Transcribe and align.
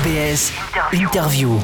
RBS 0.00 0.52
Interview. 0.94 1.58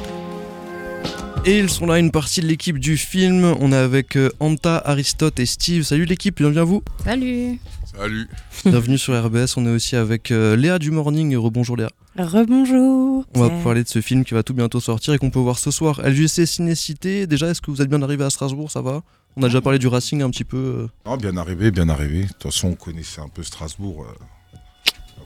Et 1.47 1.59
ils 1.59 1.71
sont 1.71 1.87
là, 1.87 1.99
une 1.99 2.11
partie 2.11 2.41
de 2.41 2.47
l'équipe 2.47 2.79
du 2.79 2.97
film. 2.99 3.45
On 3.61 3.73
est 3.73 3.77
avec 3.77 4.17
euh, 4.17 4.31
Anta, 4.41 4.83
Aristote 4.85 5.39
et 5.41 5.47
Steve. 5.47 5.85
Salut 5.85 6.05
l'équipe, 6.05 6.37
bienvenue 6.37 6.59
à 6.59 6.65
vous. 6.65 6.83
Salut. 7.05 7.59
Salut. 7.97 8.29
Bienvenue 8.65 8.99
sur 8.99 9.15
RBS. 9.25 9.57
On 9.57 9.65
est 9.67 9.71
aussi 9.71 9.97
avec 9.97 10.31
euh, 10.33 10.55
Léa 10.57 10.79
du 10.79 10.91
Morning. 10.91 11.35
Rebonjour 11.37 11.77
Léa. 11.77 11.89
Rebonjour. 12.19 13.25
On 13.35 13.41
va 13.41 13.49
parler 13.63 13.83
de 13.85 13.89
ce 13.89 14.01
film 14.03 14.25
qui 14.25 14.35
va 14.35 14.43
tout 14.43 14.55
bientôt 14.55 14.81
sortir 14.81 15.15
et 15.15 15.19
qu'on 15.19 15.31
peut 15.31 15.39
voir 15.39 15.59
ce 15.59 15.71
soir. 15.71 16.01
LGC 16.05 16.45
Cinécité. 16.47 17.27
Déjà, 17.27 17.49
est-ce 17.49 17.61
que 17.63 17.71
vous 17.71 17.81
êtes 17.81 17.89
bien 17.89 18.03
arrivé 18.03 18.25
à 18.25 18.31
Strasbourg? 18.31 18.71
Ça 18.71 18.83
va? 18.83 19.03
On 19.37 19.43
a 19.45 19.47
déjà 19.47 19.61
parlé 19.61 19.79
du 19.79 19.87
Racing 19.87 20.21
un 20.23 20.31
petit 20.31 20.45
peu. 20.45 20.57
euh. 20.57 20.89
Non, 21.07 21.17
bien 21.17 21.37
arrivé, 21.37 21.71
bien 21.71 21.89
arrivé. 21.89 22.23
De 22.25 22.29
toute 22.29 22.43
façon, 22.43 22.69
on 22.69 22.75
connaissait 22.75 23.21
un 23.21 23.29
peu 23.29 23.43
Strasbourg 23.43 24.05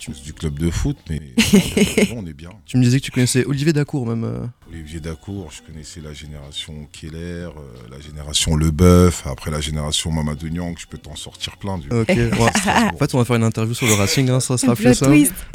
euh, 0.08 0.12
à 0.12 0.14
cause 0.14 0.22
du 0.22 0.32
club 0.32 0.58
de 0.58 0.70
foot, 0.70 0.96
mais 1.08 1.20
non, 2.10 2.18
on 2.18 2.26
est 2.26 2.32
bien. 2.32 2.50
Tu 2.66 2.76
me 2.76 2.82
disais 2.82 3.00
que 3.00 3.04
tu 3.04 3.10
connaissais 3.10 3.44
Olivier 3.46 3.72
Dacour 3.72 4.06
même. 4.06 4.50
Euh. 4.70 4.74
Olivier 4.74 5.00
Dacour, 5.00 5.50
je 5.50 5.62
connaissais 5.70 6.00
la 6.00 6.12
génération 6.12 6.86
Keller, 6.92 7.16
euh, 7.48 7.50
la 7.90 8.00
génération 8.00 8.56
Leboeuf, 8.56 9.26
après 9.26 9.50
la 9.50 9.60
génération 9.60 10.10
Mamadou 10.10 10.48
Niang, 10.48 10.74
je 10.78 10.86
peux 10.86 10.98
t'en 10.98 11.16
sortir 11.16 11.56
plein. 11.56 11.78
Du 11.78 11.88
Ok. 11.90 12.08
ouais. 12.08 12.30
En 12.92 12.96
fait, 12.96 13.14
on 13.14 13.18
va 13.18 13.24
faire 13.24 13.36
une 13.36 13.44
interview 13.44 13.74
sur 13.74 13.86
le 13.86 13.94
Racing. 13.94 14.28
hein, 14.30 14.40
ça 14.40 14.56
sera 14.58 14.74
plus 14.76 14.94
ça. 14.94 15.06
twist. 15.06 15.32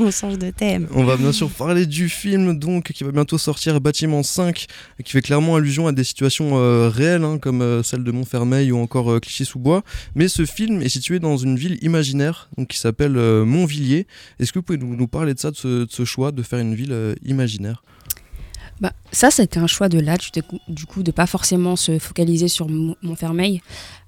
On 0.00 0.10
change 0.10 0.38
de 0.38 0.50
thème. 0.50 0.88
On 0.94 1.04
va 1.04 1.16
bien 1.16 1.32
sûr 1.32 1.50
parler 1.50 1.86
du 1.86 2.08
film 2.08 2.58
donc 2.58 2.92
qui 2.92 3.04
va 3.04 3.12
bientôt 3.12 3.38
sortir, 3.38 3.80
Bâtiment 3.80 4.22
5, 4.22 4.66
qui 5.04 5.12
fait 5.12 5.22
clairement 5.22 5.56
allusion 5.56 5.86
à 5.86 5.92
des 5.92 6.04
situations 6.04 6.58
euh, 6.58 6.88
réelles 6.88 7.24
hein, 7.24 7.38
comme 7.38 7.62
euh, 7.62 7.82
celle 7.82 8.04
de 8.04 8.10
Montfermeil 8.12 8.72
ou 8.72 8.78
encore 8.78 9.10
euh, 9.10 9.20
Clichy-sous-Bois. 9.20 9.82
Mais 10.14 10.28
ce 10.28 10.44
film 10.46 10.82
est 10.82 10.88
situé 10.88 11.18
dans 11.18 11.36
une 11.36 11.56
ville 11.56 11.78
imaginaire 11.82 12.48
donc, 12.56 12.68
qui 12.68 12.78
s'appelle 12.78 13.16
euh, 13.16 13.44
Montvilliers. 13.44 14.06
Est-ce 14.38 14.52
que 14.52 14.58
vous 14.58 14.62
pouvez 14.64 14.78
nous, 14.78 14.96
nous 14.96 15.08
parler 15.08 15.34
de 15.34 15.38
ça, 15.38 15.50
de 15.50 15.56
ce, 15.56 15.68
de 15.84 15.90
ce 15.90 16.04
choix 16.04 16.32
de 16.32 16.42
faire 16.42 16.58
une 16.58 16.74
ville 16.74 16.92
euh, 16.92 17.14
imaginaire? 17.24 17.82
Bah, 18.80 18.92
ça, 19.12 19.30
c'était 19.30 19.58
un 19.60 19.66
choix 19.66 19.90
de 19.90 19.98
l'âge, 19.98 20.30
du 20.68 20.86
coup- 20.86 21.02
de 21.02 21.10
pas 21.10 21.26
forcément 21.26 21.76
se 21.76 21.98
focaliser 21.98 22.48
sur 22.48 22.68
Mon- 22.68 22.96
Montfermeil, 23.02 23.60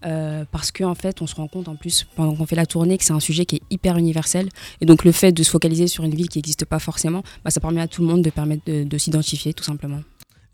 euh, 0.06 0.44
parce 0.50 0.72
qu'en 0.72 0.90
en 0.90 0.94
fait, 0.94 1.20
on 1.20 1.26
se 1.26 1.34
rend 1.34 1.46
compte 1.46 1.68
en 1.68 1.76
plus, 1.76 2.06
pendant 2.16 2.34
qu'on 2.34 2.46
fait 2.46 2.56
la 2.56 2.64
tournée, 2.64 2.96
que 2.96 3.04
c'est 3.04 3.12
un 3.12 3.20
sujet 3.20 3.44
qui 3.44 3.56
est 3.56 3.62
hyper 3.70 3.98
universel. 3.98 4.48
Et 4.80 4.86
donc, 4.86 5.04
le 5.04 5.12
fait 5.12 5.32
de 5.32 5.42
se 5.42 5.50
focaliser 5.50 5.88
sur 5.88 6.04
une 6.04 6.14
ville 6.14 6.28
qui 6.30 6.38
n'existe 6.38 6.64
pas 6.64 6.78
forcément, 6.78 7.22
bah, 7.44 7.50
ça 7.50 7.60
permet 7.60 7.82
à 7.82 7.88
tout 7.88 8.00
le 8.00 8.08
monde 8.08 8.22
de 8.22 8.30
permettre 8.30 8.62
de 8.66 8.98
s'identifier, 8.98 9.52
tout 9.52 9.64
simplement. 9.64 10.00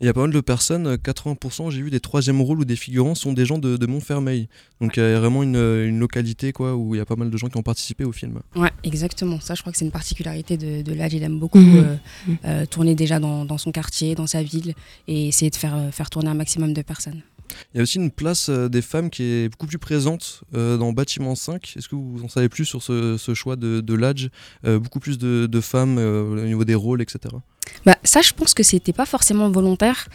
Il 0.01 0.05
y 0.05 0.09
a 0.09 0.13
pas 0.13 0.21
mal 0.21 0.31
de 0.31 0.39
personnes, 0.39 0.87
euh, 0.87 0.95
80% 0.97 1.71
j'ai 1.71 1.81
vu 1.81 1.89
des 1.89 1.99
troisièmes 1.99 2.41
rôles 2.41 2.59
ou 2.59 2.65
des 2.65 2.75
figurants 2.77 3.15
sont 3.15 3.33
des 3.33 3.45
gens 3.45 3.57
de, 3.57 3.75
de 3.75 3.85
Montfermeil. 3.85 4.47
Donc 4.79 4.95
il 4.97 5.01
y 5.01 5.03
a 5.05 5.19
vraiment 5.19 5.43
une, 5.43 5.57
euh, 5.57 5.87
une 5.89 5.99
localité 5.99 6.53
quoi, 6.53 6.75
où 6.75 6.95
il 6.95 6.99
y 6.99 7.01
a 7.01 7.05
pas 7.05 7.15
mal 7.17 7.29
de 7.29 7.37
gens 7.37 7.49
qui 7.49 7.57
ont 7.57 7.63
participé 7.63 8.05
au 8.05 8.11
film. 8.11 8.39
Ouais, 8.55 8.71
exactement. 8.83 9.39
Ça, 9.41 9.55
je 9.55 9.61
crois 9.61 9.71
que 9.73 9.77
c'est 9.77 9.85
une 9.85 9.91
particularité 9.91 10.55
de, 10.57 10.81
de 10.81 10.93
l'âge. 10.93 11.13
Il 11.13 11.23
aime 11.23 11.37
beaucoup 11.39 11.59
Mhm. 11.59 11.77
euh, 11.77 11.95
euh, 12.45 12.65
tourner 12.65 12.95
déjà 12.95 13.19
dans, 13.19 13.43
dans 13.45 13.57
son 13.57 13.71
quartier, 13.71 14.15
dans 14.15 14.27
sa 14.27 14.41
ville, 14.41 14.73
et 15.07 15.27
essayer 15.27 15.51
de 15.51 15.55
faire, 15.57 15.75
euh, 15.75 15.91
faire 15.91 16.09
tourner 16.09 16.29
un 16.29 16.33
maximum 16.33 16.73
de 16.73 16.81
personnes. 16.81 17.21
Il 17.73 17.77
y 17.77 17.79
a 17.79 17.83
aussi 17.83 17.97
une 17.97 18.11
place 18.11 18.47
euh, 18.49 18.69
des 18.69 18.81
femmes 18.83 19.09
qui 19.09 19.23
est 19.23 19.49
beaucoup 19.49 19.65
plus 19.67 19.79
présente 19.79 20.43
euh, 20.55 20.77
dans 20.77 20.93
Bâtiment 20.93 21.35
5. 21.35 21.73
Est-ce 21.75 21.89
que 21.89 21.95
vous 21.95 22.21
en 22.23 22.29
savez 22.29 22.47
plus 22.47 22.63
sur 22.65 22.81
ce, 22.83 23.17
ce 23.17 23.33
choix 23.33 23.55
de, 23.57 23.81
de 23.81 23.93
l'âge 23.95 24.29
Beaucoup 24.63 24.99
plus 24.99 25.17
de, 25.17 25.47
de 25.47 25.61
femmes 25.61 25.97
euh, 25.97 26.41
au 26.43 26.45
niveau 26.45 26.63
des 26.63 26.75
rôles, 26.75 27.01
etc. 27.01 27.35
Bah, 27.85 27.97
ça, 28.03 28.21
je 28.21 28.33
pense 28.33 28.53
que 28.53 28.63
c'était 28.63 28.93
pas 28.93 29.05
forcément 29.05 29.49
volontaire. 29.49 30.07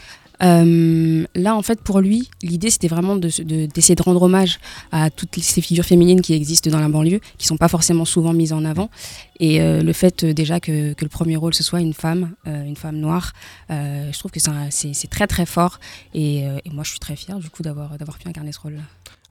Euh, 0.42 1.24
là, 1.34 1.54
en 1.54 1.62
fait, 1.62 1.80
pour 1.80 2.00
lui, 2.00 2.28
l'idée, 2.42 2.70
c'était 2.70 2.88
vraiment 2.88 3.16
de- 3.16 3.30
de- 3.42 3.66
d'essayer 3.66 3.94
de, 3.94 4.02
rendre 4.02 4.22
hommage 4.22 4.58
à 4.92 5.10
toutes 5.10 5.38
ces 5.40 5.60
figures 5.60 5.84
féminines 5.84 6.20
qui 6.20 6.34
existent 6.34 6.70
dans 6.70 6.80
la 6.80 6.88
banlieue, 6.88 7.20
qui 7.38 7.46
sont 7.46 7.56
pas 7.56 7.68
forcément 7.68 8.04
souvent 8.04 8.32
mises 8.32 8.52
en 8.52 8.64
avant. 8.64 8.90
Et 9.40 9.60
euh, 9.60 9.82
le 9.82 9.92
fait 9.92 10.24
euh, 10.24 10.32
déjà 10.32 10.60
que, 10.60 10.94
le 11.00 11.08
premier 11.08 11.36
rôle, 11.36 11.54
ce 11.54 11.62
soit 11.62 11.80
une 11.80 11.94
femme, 11.94 12.32
une 12.46 12.76
femme 12.76 12.96
noire, 12.96 13.32
je 13.68 14.18
trouve 14.18 14.30
que 14.30 14.40
c'est 14.40 15.10
très 15.10 15.26
très 15.26 15.46
fort. 15.46 15.78
Et, 16.14 16.44
moi, 16.72 16.82
je 16.84 16.90
suis 16.90 16.98
très 16.98 17.16
fière, 17.16 17.38
du 17.38 17.50
coup, 17.50 17.62
d'avoir 17.62 18.18
pu 18.18 18.28
incarner 18.28 18.52
ce 18.52 18.60
rôle-là. 18.60 18.82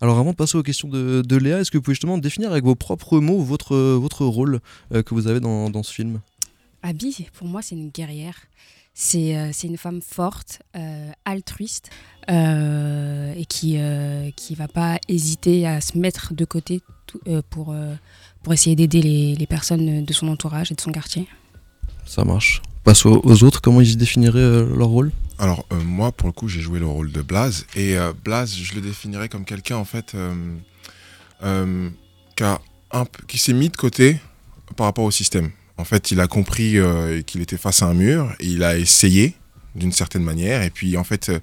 Alors 0.01 0.19
avant 0.19 0.31
de 0.31 0.35
passer 0.35 0.57
aux 0.57 0.63
questions 0.63 0.89
de, 0.89 1.35
Léa, 1.37 1.59
est-ce 1.59 1.71
que 1.71 1.77
vous 1.77 1.81
pouvez 1.81 1.95
justement 1.95 2.17
définir 2.17 2.51
avec 2.51 2.63
vos 2.63 2.75
propres 2.75 3.19
mots 3.19 3.39
votre, 3.39 3.75
votre 3.75 4.25
rôle 4.25 4.59
que 4.91 5.13
vous 5.13 5.27
avez 5.27 5.39
dans 5.39 5.83
ce 5.83 5.93
film? 5.93 6.19
Abby, 6.83 7.27
pour 7.33 7.47
moi, 7.47 7.61
c'est 7.61 7.75
une 7.75 7.89
guerrière. 7.89 8.35
C'est 8.93 9.35
euh, 9.35 9.49
c'est 9.51 9.67
une 9.67 9.77
femme 9.77 10.01
forte, 10.01 10.61
euh, 10.75 11.11
altruiste, 11.25 11.89
euh, 12.29 13.33
et 13.35 13.45
qui 13.45 13.73
ne 13.77 14.29
qui 14.35 14.53
va 14.53 14.67
pas 14.67 14.99
hésiter 15.07 15.65
à 15.65 15.81
se 15.81 15.97
mettre 15.97 16.35
de 16.35 16.45
côté 16.45 16.81
tout- 17.07 17.19
euh, 17.27 17.41
pour, 17.49 17.71
euh, 17.71 17.95
pour 18.43 18.53
essayer 18.53 18.75
d'aider 18.75 19.01
les, 19.01 19.35
les 19.35 19.47
personnes 19.47 20.05
de 20.05 20.13
son 20.13 20.27
entourage 20.27 20.71
et 20.71 20.75
de 20.75 20.81
son 20.81 20.91
quartier. 20.91 21.27
Ça 22.05 22.23
marche. 22.23 22.61
Passe 22.83 23.05
aux, 23.07 23.19
aux 23.23 23.43
autres, 23.43 23.61
comment 23.61 23.81
ils 23.81 23.97
définiraient 23.97 24.37
euh, 24.39 24.77
leur 24.77 24.89
rôle? 24.89 25.11
Alors, 25.39 25.65
euh, 25.71 25.81
moi, 25.81 26.11
pour 26.11 26.27
le 26.27 26.33
coup, 26.33 26.47
j'ai 26.47 26.61
joué 26.61 26.77
le 26.79 26.85
rôle 26.85 27.11
de 27.11 27.21
Blaze. 27.23 27.65
Et 27.75 27.97
euh, 27.97 28.13
Blaze, 28.23 28.53
je 28.55 28.75
le 28.75 28.81
définirais 28.81 29.29
comme 29.29 29.45
quelqu'un, 29.45 29.77
en 29.77 29.85
fait, 29.85 30.13
euh, 30.13 30.35
euh, 31.43 31.89
qui, 32.35 32.43
a 32.43 32.59
un 32.91 33.05
peu- 33.05 33.25
qui 33.25 33.39
s'est 33.39 33.53
mis 33.53 33.69
de 33.69 33.77
côté 33.77 34.19
par 34.75 34.85
rapport 34.85 35.05
au 35.05 35.11
système. 35.11 35.49
En 35.83 35.85
fait, 35.85 36.11
il 36.11 36.21
a 36.21 36.27
compris 36.27 36.77
euh, 36.77 37.21
qu'il 37.23 37.41
était 37.41 37.57
face 37.57 37.81
à 37.81 37.87
un 37.87 37.93
mur 37.93 38.33
il 38.39 38.63
a 38.63 38.77
essayé 38.77 39.35
d'une 39.75 39.91
certaine 39.91 40.23
manière. 40.23 40.61
Et 40.63 40.69
puis, 40.69 40.95
en 40.95 41.03
fait, 41.03 41.27
euh, 41.27 41.39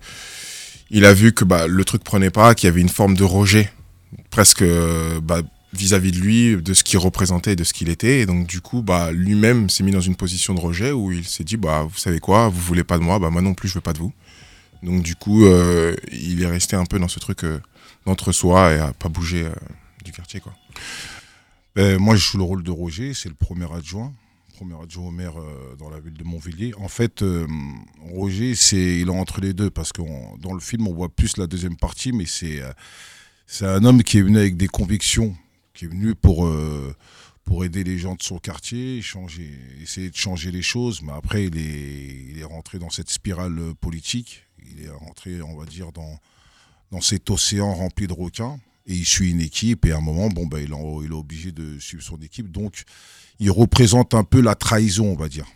il 0.88 1.04
a 1.04 1.12
vu 1.12 1.34
que 1.34 1.44
bah, 1.44 1.66
le 1.66 1.84
truc 1.84 2.02
prenait 2.02 2.30
pas, 2.30 2.54
qu'il 2.54 2.66
y 2.66 2.70
avait 2.72 2.80
une 2.80 2.88
forme 2.88 3.14
de 3.18 3.22
rejet 3.22 3.70
presque 4.30 4.62
euh, 4.62 5.20
bah, 5.20 5.42
vis-à-vis 5.74 6.10
de 6.12 6.16
lui, 6.16 6.56
de 6.56 6.72
ce 6.72 6.84
qu'il 6.84 6.98
représentait, 6.98 7.54
de 7.54 7.64
ce 7.64 7.74
qu'il 7.74 7.90
était. 7.90 8.20
Et 8.20 8.24
donc, 8.24 8.46
du 8.46 8.62
coup, 8.62 8.80
bah, 8.80 9.12
lui-même 9.12 9.68
s'est 9.68 9.82
mis 9.82 9.90
dans 9.90 10.00
une 10.00 10.16
position 10.16 10.54
de 10.54 10.60
rejet 10.60 10.90
où 10.90 11.12
il 11.12 11.26
s'est 11.26 11.44
dit, 11.44 11.56
vous 11.56 11.98
savez 11.98 12.18
quoi, 12.18 12.48
vous 12.48 12.62
voulez 12.62 12.82
pas 12.82 12.96
de 12.96 13.02
moi, 13.02 13.18
moi 13.18 13.42
non 13.42 13.52
plus, 13.52 13.68
je 13.68 13.74
veux 13.74 13.82
pas 13.82 13.92
de 13.92 13.98
vous. 13.98 14.14
Donc, 14.82 15.02
du 15.02 15.16
coup, 15.16 15.44
il 16.10 16.42
est 16.42 16.46
resté 16.46 16.76
un 16.76 16.86
peu 16.86 16.98
dans 16.98 17.08
ce 17.08 17.18
truc 17.18 17.44
euh, 17.44 17.60
d'entre-soi 18.06 18.72
et 18.72 18.78
a 18.78 18.94
pas 18.94 19.10
bougé 19.10 19.46
du 20.02 20.12
quartier. 20.12 20.40
Ben, 21.76 21.98
moi, 21.98 22.16
je 22.16 22.22
joue 22.22 22.38
le 22.38 22.44
rôle 22.44 22.62
de 22.62 22.70
Roger, 22.70 23.12
c'est 23.12 23.28
le 23.28 23.34
premier 23.34 23.70
adjoint, 23.70 24.14
premier 24.60 24.82
adjoint 24.82 25.06
au 25.06 25.10
maire 25.10 25.40
euh, 25.40 25.74
dans 25.78 25.88
la 25.88 26.00
ville 26.00 26.12
de 26.12 26.22
Montvilliers. 26.22 26.74
En 26.76 26.88
fait, 26.88 27.22
euh, 27.22 27.46
Roger, 28.12 28.54
c'est, 28.54 29.00
il 29.00 29.08
est 29.08 29.10
entre 29.10 29.40
les 29.40 29.54
deux 29.54 29.70
parce 29.70 29.90
que 29.90 30.02
dans 30.38 30.52
le 30.52 30.60
film, 30.60 30.86
on 30.86 30.92
voit 30.92 31.08
plus 31.08 31.38
la 31.38 31.46
deuxième 31.46 31.76
partie, 31.76 32.12
mais 32.12 32.26
c'est, 32.26 32.60
euh, 32.60 32.70
c'est 33.46 33.64
un 33.64 33.82
homme 33.84 34.02
qui 34.02 34.18
est 34.18 34.22
venu 34.22 34.36
avec 34.36 34.58
des 34.58 34.68
convictions, 34.68 35.34
qui 35.72 35.86
est 35.86 35.88
venu 35.88 36.14
pour, 36.14 36.46
pour 37.44 37.64
aider 37.64 37.84
les 37.84 37.96
gens 37.96 38.16
de 38.16 38.22
son 38.22 38.38
quartier, 38.38 39.00
changer, 39.00 39.50
essayer 39.82 40.10
de 40.10 40.16
changer 40.16 40.50
les 40.50 40.62
choses. 40.62 41.00
Mais 41.00 41.12
après, 41.12 41.46
il 41.46 41.56
est, 41.56 42.26
il 42.32 42.38
est 42.38 42.44
rentré 42.44 42.78
dans 42.78 42.90
cette 42.90 43.08
spirale 43.08 43.58
politique. 43.80 44.46
Il 44.70 44.84
est 44.84 44.90
rentré, 44.90 45.40
on 45.40 45.56
va 45.56 45.64
dire, 45.64 45.90
dans, 45.90 46.18
dans 46.90 47.00
cet 47.00 47.30
océan 47.30 47.72
rempli 47.72 48.06
de 48.06 48.12
requins. 48.12 48.60
Et 48.90 48.94
il 48.94 49.06
suit 49.06 49.30
une 49.30 49.40
équipe. 49.40 49.86
Et 49.86 49.92
à 49.92 49.98
un 49.98 50.00
moment, 50.00 50.28
bon, 50.28 50.46
ben, 50.46 50.58
il, 50.58 50.72
est- 50.72 51.14
obligé 51.14 51.52
de 51.52 51.78
suivre 51.78 52.02
son 52.02 52.16
équipe. 52.16 52.50
Donc, 52.50 52.82
il 53.38 53.50
représente 53.50 54.14
un 54.14 54.24
peu 54.24 54.40
la 54.40 54.56
trahison, 54.56 55.06
on 55.06 55.14
va 55.16 55.28
dire. 55.28 55.46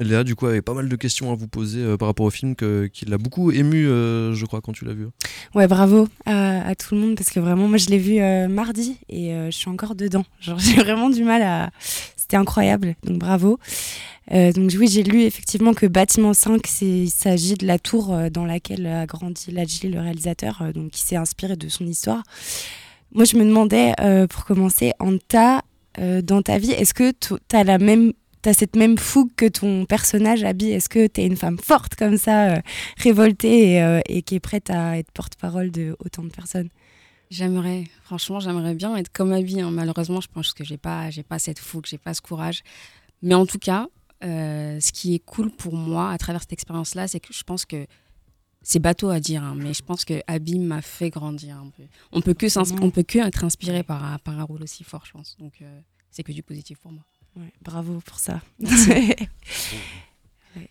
Léa, 0.00 0.24
du 0.24 0.34
coup, 0.34 0.46
avait 0.46 0.62
pas 0.62 0.74
mal 0.74 0.88
de 0.88 0.96
questions 0.96 1.30
à 1.30 1.36
vous 1.36 1.46
poser 1.46 1.80
euh, 1.80 1.96
par 1.96 2.08
rapport 2.08 2.26
au 2.26 2.30
film 2.30 2.56
qui 2.56 3.04
l'a 3.06 3.16
beaucoup 3.16 3.52
ému, 3.52 3.86
euh, 3.86 4.34
je 4.34 4.44
crois, 4.44 4.60
quand 4.60 4.72
tu 4.72 4.84
l'as 4.84 4.92
vu. 4.92 5.06
Ouais, 5.54 5.68
bravo 5.68 6.08
à, 6.26 6.74
tout 6.74 6.96
le 6.96 7.00
monde 7.00 7.14
parce 7.14 7.30
que 7.30 7.38
vraiment, 7.38 7.68
moi, 7.68 7.78
je 7.78 7.88
l'ai 7.88 7.98
vu 7.98 8.18
euh, 8.18 8.48
mardi 8.48 8.96
et 9.08 9.30
je 9.46 9.50
suis 9.56 9.68
encore 9.70 9.94
dedans. 9.94 10.24
Genre, 10.40 10.58
j'ai 10.58 10.74
vraiment 10.74 11.10
du 11.10 11.22
mal 11.22 11.42
à. 11.42 11.70
C'était 12.16 12.36
incroyable, 12.36 12.96
donc 13.04 13.18
bravo. 13.18 13.58
Donc 14.30 14.72
oui, 14.78 14.88
j'ai 14.88 15.02
lu 15.02 15.22
effectivement 15.22 15.74
que 15.74 15.84
Bâtiment 15.84 16.32
5, 16.32 16.66
c'est- 16.66 16.86
il 16.86 17.10
s'agit 17.10 17.54
de 17.54 17.66
la 17.66 17.78
tour 17.78 18.16
dans 18.32 18.46
laquelle 18.46 18.86
a 18.86 19.04
grandi 19.04 19.50
Ladji, 19.50 19.90
le 19.90 20.00
réalisateur, 20.00 20.62
donc 20.74 20.92
qui 20.92 21.02
s'est 21.02 21.16
inspiré 21.16 21.56
de 21.56 21.68
son 21.68 21.86
histoire. 21.86 22.22
Moi, 23.12 23.26
je 23.26 23.36
me 23.36 23.44
demandais, 23.44 23.92
pour 24.30 24.46
commencer, 24.46 24.92
Anta, 24.98 25.60
dans 26.22 26.40
ta 26.40 26.56
vie, 26.56 26.70
est-ce 26.70 26.94
que 26.94 27.12
tu 27.12 27.34
as 27.52 27.64
la 27.64 27.76
même 27.76 28.14
T'as 28.44 28.52
cette 28.52 28.76
même 28.76 28.98
fougue 28.98 29.30
que 29.36 29.46
ton 29.48 29.86
personnage, 29.86 30.44
Abby 30.44 30.66
Est-ce 30.68 30.90
que 30.90 31.06
t'es 31.06 31.24
une 31.26 31.36
femme 31.36 31.56
forte 31.58 31.94
comme 31.94 32.18
ça, 32.18 32.56
euh, 32.56 32.60
révoltée 32.98 33.72
et, 33.72 33.82
euh, 33.82 34.00
et 34.06 34.20
qui 34.20 34.34
est 34.34 34.40
prête 34.40 34.68
à 34.68 34.98
être 34.98 35.10
porte-parole 35.12 35.70
de 35.70 35.96
autant 35.98 36.22
de 36.22 36.28
personnes? 36.28 36.68
J'aimerais, 37.30 37.84
franchement, 38.02 38.40
j'aimerais 38.40 38.74
bien 38.74 38.94
être 38.96 39.10
comme 39.10 39.32
Abby. 39.32 39.62
hein. 39.62 39.70
Malheureusement, 39.70 40.20
je 40.20 40.28
pense 40.28 40.52
que 40.52 40.62
j'ai 40.62 40.76
pas, 40.76 41.08
j'ai 41.08 41.22
pas 41.22 41.38
cette 41.38 41.58
fougue, 41.58 41.86
j'ai 41.86 41.96
pas 41.96 42.12
ce 42.12 42.20
courage. 42.20 42.60
Mais 43.22 43.32
en 43.34 43.46
tout 43.46 43.58
cas, 43.58 43.88
euh, 44.22 44.78
ce 44.78 44.92
qui 44.92 45.14
est 45.14 45.20
cool 45.24 45.50
pour 45.50 45.74
moi 45.74 46.10
à 46.10 46.18
travers 46.18 46.42
cette 46.42 46.52
expérience-là, 46.52 47.08
c'est 47.08 47.20
que 47.20 47.32
je 47.32 47.44
pense 47.44 47.64
que 47.64 47.86
c'est 48.60 48.78
bateau 48.78 49.08
à 49.08 49.20
dire, 49.20 49.42
hein, 49.42 49.54
mais 49.56 49.72
je 49.72 49.82
pense 49.82 50.04
que 50.04 50.20
Abby 50.26 50.58
m'a 50.58 50.82
fait 50.82 51.08
grandir 51.08 51.56
un 51.56 51.70
peu. 51.74 51.84
On 52.12 52.20
peut 52.20 52.34
que 52.34 52.46
on 52.82 52.90
peut 52.90 53.02
que 53.04 53.18
être 53.26 53.42
inspiré 53.42 53.82
par, 53.82 54.04
un- 54.04 54.18
par 54.18 54.38
un 54.38 54.42
rôle 54.44 54.62
aussi 54.62 54.84
fort, 54.84 55.04
je 55.06 55.12
pense. 55.12 55.34
Donc 55.38 55.54
c'est 56.10 56.22
que 56.22 56.32
du 56.32 56.42
positif 56.42 56.78
pour 56.78 56.92
moi. 56.92 57.02
Ouais, 57.36 57.52
bravo 57.62 58.00
pour 58.04 58.18
ça. 58.18 58.40
Ouais. 60.56 60.68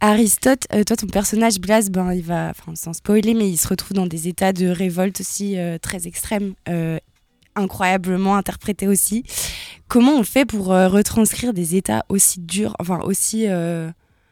Aristote, 0.00 0.68
euh, 0.72 0.84
toi, 0.84 0.94
ton 0.94 1.08
personnage 1.08 1.58
Blas, 1.58 1.88
ben, 1.90 2.12
il 2.12 2.22
va, 2.22 2.50
enfin, 2.50 2.76
sans 2.76 2.92
spoiler, 2.92 3.34
mais 3.34 3.50
il 3.50 3.56
se 3.56 3.66
retrouve 3.66 3.94
dans 3.94 4.06
des 4.06 4.28
états 4.28 4.52
de 4.52 4.66
révolte 4.66 5.20
aussi 5.20 5.58
euh, 5.58 5.78
très 5.78 6.06
extrêmes. 6.06 6.54
Euh, 6.68 7.00
incroyablement 7.56 8.36
interprété 8.36 8.88
aussi. 8.88 9.24
Comment 9.88 10.12
on 10.12 10.24
fait 10.24 10.44
pour 10.44 10.72
euh, 10.72 10.88
retranscrire 10.88 11.52
des 11.52 11.76
états 11.76 12.04
aussi 12.08 12.40
durs, 12.40 12.74
enfin 12.78 13.00
aussi 13.00 13.46
euh, 13.48 13.90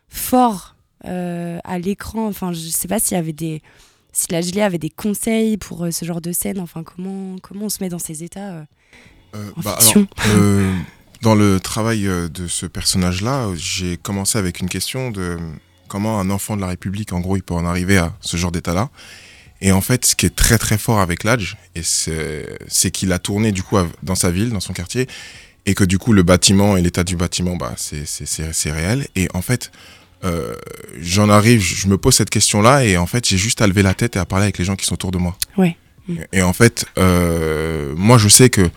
forts 0.08 0.76
euh, 1.04 1.58
à 1.64 1.78
l'écran? 1.78 2.26
Enfin, 2.26 2.52
je 2.52 2.58
sais 2.58 2.88
pas 2.88 2.98
s'il 2.98 3.16
y 3.16 3.20
avait 3.20 3.32
des, 3.32 3.62
si 4.12 4.26
la 4.30 4.40
Gilia 4.40 4.66
avait 4.66 4.78
des 4.78 4.90
conseils 4.90 5.56
pour 5.56 5.86
ce 5.90 6.04
genre 6.04 6.20
de 6.20 6.32
scène. 6.32 6.58
Enfin, 6.58 6.82
comment 6.82 7.36
comment 7.40 7.66
on 7.66 7.68
se 7.68 7.82
met 7.82 7.88
dans 7.88 7.98
ces 7.98 8.24
états 8.24 8.64
en 9.34 9.60
bah, 9.62 9.76
fiction? 9.78 10.06
alors, 10.16 10.74
dans 11.22 11.34
le 11.34 11.60
travail 11.60 12.02
de 12.02 12.46
ce 12.48 12.66
personnage-là, 12.66 13.48
j'ai 13.56 13.96
commencé 13.96 14.38
avec 14.38 14.60
une 14.60 14.68
question 14.68 15.10
de 15.10 15.38
comment 15.88 16.18
un 16.20 16.30
enfant 16.30 16.56
de 16.56 16.60
la 16.60 16.66
République, 16.66 17.12
en 17.12 17.20
gros, 17.20 17.36
il 17.36 17.42
peut 17.42 17.54
en 17.54 17.64
arriver 17.64 17.98
à 17.98 18.12
ce 18.20 18.36
genre 18.36 18.50
d'état-là. 18.50 18.90
Et 19.60 19.70
en 19.70 19.80
fait, 19.80 20.04
ce 20.04 20.16
qui 20.16 20.26
est 20.26 20.34
très 20.34 20.58
très 20.58 20.76
fort 20.78 21.00
avec 21.00 21.22
l'Adj, 21.22 21.56
c'est 21.82 22.90
qu'il 22.92 23.12
a 23.12 23.20
tourné 23.20 23.52
du 23.52 23.62
coup 23.62 23.76
dans 24.02 24.16
sa 24.16 24.30
ville, 24.32 24.50
dans 24.50 24.60
son 24.60 24.72
quartier, 24.72 25.06
et 25.64 25.74
que 25.74 25.84
du 25.84 25.98
coup 25.98 26.12
le 26.12 26.24
bâtiment 26.24 26.76
et 26.76 26.82
l'état 26.82 27.04
du 27.04 27.14
bâtiment, 27.14 27.54
bah, 27.54 27.74
c'est 27.76 28.70
réel. 28.72 29.06
Et 29.14 29.28
en 29.34 29.42
fait, 29.42 29.70
euh, 30.24 30.56
j'en 31.00 31.28
arrive, 31.28 31.60
je 31.60 31.86
me 31.86 31.96
pose 31.98 32.16
cette 32.16 32.30
question-là, 32.30 32.84
et 32.84 32.96
en 32.96 33.06
fait, 33.06 33.28
j'ai 33.28 33.38
juste 33.38 33.62
à 33.62 33.68
lever 33.68 33.82
la 33.82 33.94
tête 33.94 34.16
et 34.16 34.18
à 34.18 34.24
parler 34.24 34.44
avec 34.44 34.58
les 34.58 34.64
gens 34.64 34.74
qui 34.74 34.86
sont 34.86 34.94
autour 34.94 35.12
de 35.12 35.18
moi. 35.18 35.36
Ouais. 35.56 35.76
Et, 36.08 36.38
et 36.38 36.42
en 36.42 36.52
fait, 36.52 36.84
euh, 36.98 37.94
moi, 37.96 38.18
je 38.18 38.26
sais 38.28 38.50
que 38.50 38.68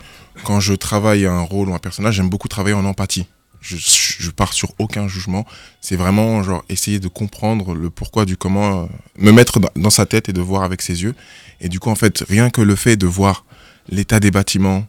quand 0.44 0.60
je 0.60 0.74
travaille 0.74 1.26
un 1.26 1.40
rôle 1.40 1.68
ou 1.68 1.74
un 1.74 1.78
personnage, 1.78 2.14
j'aime 2.14 2.28
beaucoup 2.28 2.48
travailler 2.48 2.74
en 2.74 2.84
empathie 2.84 3.26
je, 3.66 3.76
je 3.76 4.30
pars 4.30 4.52
sur 4.52 4.74
aucun 4.78 5.08
jugement. 5.08 5.46
C'est 5.80 5.96
vraiment 5.96 6.42
genre 6.42 6.64
essayer 6.68 7.00
de 7.00 7.08
comprendre 7.08 7.74
le 7.74 7.90
pourquoi 7.90 8.24
du 8.24 8.36
comment, 8.36 8.84
euh, 8.84 8.86
me 9.18 9.32
mettre 9.32 9.60
dans, 9.74 9.90
sa 9.90 10.06
tête 10.06 10.28
et 10.28 10.32
de 10.32 10.40
voir 10.40 10.62
avec 10.62 10.82
ses 10.82 11.02
yeux. 11.02 11.14
Et 11.60 11.68
du 11.68 11.80
coup, 11.80 11.90
en 11.90 11.94
fait, 11.94 12.24
rien 12.28 12.50
que 12.50 12.60
le 12.60 12.76
fait 12.76 12.96
de 12.96 13.06
voir 13.06 13.44
l'état 13.88 14.20
des 14.20 14.30
bâtiments, 14.30 14.86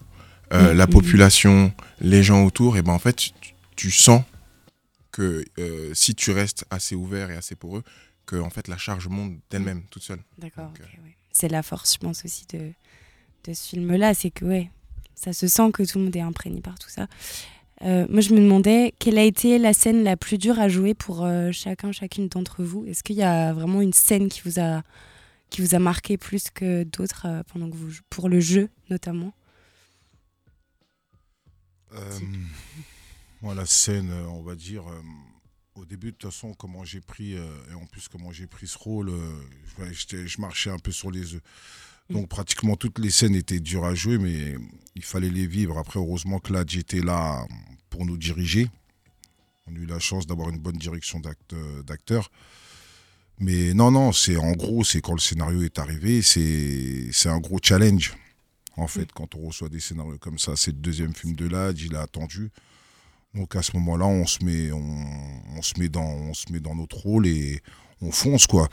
euh, 0.53 0.73
mm, 0.73 0.77
la 0.77 0.85
mm, 0.85 0.89
mm. 0.89 0.91
population, 0.91 1.73
les 2.01 2.23
gens 2.23 2.45
autour, 2.45 2.77
et 2.77 2.81
ben 2.81 2.93
en 2.93 2.99
fait, 2.99 3.31
tu, 3.75 3.91
sens 3.91 4.21
que 5.11 5.45
euh, 5.59 5.93
si 5.93 6.15
tu 6.15 6.31
restes 6.31 6.65
assez 6.69 6.95
ouvert 6.95 7.31
et 7.31 7.35
assez 7.35 7.55
poreux, 7.55 7.83
que 8.25 8.35
en 8.35 8.49
fait 8.49 8.67
la 8.67 8.77
charge 8.77 9.07
monte 9.07 9.33
d'elle-même 9.49 9.83
toute 9.89 10.03
seule. 10.03 10.19
D'accord. 10.37 10.71
C'est 11.31 11.47
la 11.47 11.63
force, 11.63 11.93
je 11.93 11.99
pense 11.99 12.25
aussi 12.25 12.45
de, 12.51 12.71
de 13.45 13.53
ce 13.53 13.69
film-là, 13.69 14.13
c'est 14.13 14.31
que 14.31 14.45
ouais, 14.45 14.69
ça 15.17 15.33
se 15.33 15.47
sent 15.47 15.71
que 15.73 15.83
tout 15.83 15.97
le 15.97 16.05
monde 16.05 16.15
est 16.15 16.21
imprégné 16.21 16.61
par 16.61 16.77
tout 16.79 16.89
ça. 16.89 17.07
Euh, 17.83 18.05
moi, 18.09 18.21
je 18.21 18.33
me 18.33 18.39
demandais 18.39 18.93
quelle 18.99 19.17
a 19.17 19.23
été 19.23 19.57
la 19.57 19.73
scène 19.73 20.03
la 20.03 20.15
plus 20.15 20.37
dure 20.37 20.59
à 20.59 20.69
jouer 20.69 20.93
pour 20.93 21.25
euh, 21.25 21.51
chacun, 21.51 21.91
chacune 21.91 22.27
d'entre 22.27 22.63
vous. 22.63 22.85
Est-ce 22.85 23.03
qu'il 23.03 23.15
y 23.15 23.23
a 23.23 23.53
vraiment 23.53 23.81
une 23.81 23.93
scène 23.93 24.29
qui 24.29 24.41
vous 24.45 24.59
a, 24.59 24.83
qui 25.49 25.61
vous 25.61 25.75
a 25.75 25.79
marqué 25.79 26.17
plus 26.17 26.49
que 26.49 26.83
d'autres 26.83 27.25
euh, 27.25 27.43
pendant 27.51 27.69
que 27.69 27.75
vous, 27.75 27.91
pour 28.09 28.29
le 28.29 28.39
jeu 28.39 28.69
notamment? 28.89 29.33
Moi, 33.41 33.55
la 33.55 33.65
scène, 33.65 34.11
on 34.11 34.41
va 34.41 34.55
dire, 34.55 34.83
au 35.75 35.85
début, 35.85 36.07
de 36.07 36.17
toute 36.17 36.31
façon, 36.31 36.53
comment 36.53 36.83
j'ai 36.83 37.01
pris, 37.01 37.33
et 37.33 37.73
en 37.73 37.85
plus, 37.85 38.07
comment 38.07 38.31
j'ai 38.31 38.45
pris 38.45 38.67
ce 38.67 38.77
rôle, 38.77 39.11
je 39.79 40.41
marchais 40.41 40.69
un 40.69 40.79
peu 40.79 40.91
sur 40.91 41.09
les 41.09 41.35
œufs. 41.35 41.41
Donc 42.09 42.29
pratiquement 42.29 42.75
toutes 42.75 42.99
les 42.99 43.09
scènes 43.09 43.35
étaient 43.35 43.59
dures 43.59 43.85
à 43.85 43.93
jouer, 43.93 44.17
mais 44.17 44.55
il 44.95 45.03
fallait 45.03 45.29
les 45.29 45.45
vivre. 45.45 45.77
Après, 45.77 45.99
heureusement 45.99 46.39
que 46.39 46.53
là, 46.53 46.63
j'étais 46.65 47.01
là 47.01 47.45
pour 47.89 48.05
nous 48.05 48.17
diriger. 48.17 48.69
On 49.67 49.75
a 49.75 49.79
eu 49.79 49.85
la 49.85 49.99
chance 49.99 50.25
d'avoir 50.25 50.49
une 50.49 50.59
bonne 50.59 50.77
direction 50.77 51.19
d'acteurs. 51.19 52.31
Mais 53.39 53.73
non, 53.73 53.91
non, 53.91 54.11
c'est 54.13 54.37
en 54.37 54.53
gros, 54.53 54.83
c'est 54.83 55.01
quand 55.01 55.13
le 55.13 55.19
scénario 55.19 55.61
est 55.61 55.77
arrivé, 55.77 56.21
c'est 56.21 57.29
un 57.29 57.39
gros 57.39 57.59
challenge. 57.61 58.15
En 58.77 58.87
fait, 58.87 59.11
quand 59.11 59.35
on 59.35 59.47
reçoit 59.47 59.69
des 59.69 59.79
scénarios 59.79 60.17
comme 60.19 60.39
ça, 60.39 60.55
c'est 60.55 60.71
le 60.71 60.77
deuxième 60.77 61.13
film 61.13 61.35
de 61.35 61.47
l'âge, 61.47 61.81
il 61.81 61.95
a 61.95 62.01
attendu. 62.01 62.51
Donc 63.33 63.55
à 63.55 63.61
ce 63.61 63.75
moment-là, 63.77 64.05
on 64.05 64.25
se 64.25 64.43
met, 64.43 64.71
on, 64.71 65.61
se 65.61 65.79
met 65.79 65.89
dans, 65.89 66.01
on 66.01 66.33
se 66.33 66.51
met 66.51 66.59
dans 66.59 66.75
notre 66.75 66.97
rôle 66.97 67.27
et 67.27 67.61
on 68.01 68.11
fonce 68.11 68.47
quoi. 68.47 68.67